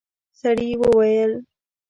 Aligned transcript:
سړي 0.41 0.69
وويل: 0.81 1.31